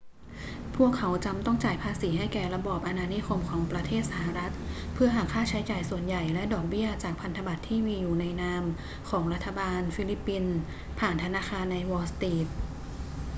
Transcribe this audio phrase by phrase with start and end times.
[0.75, 4.53] พวกเขาจำต้องจ่ายภาษีให้แก่ระบอบอาณานิคมของประเทศสหรัฐ
[4.93, 8.63] เพื่อหักค่าใช้จ่ายส่วนใหญ่และดอกเบี้ยจากพันธบัตรที่อยู่ในนาม
[9.09, 10.55] ของรัฐบาลฟิลิปปินส์
[10.99, 12.47] ผ่านธนาคารในวอลล์สตรีท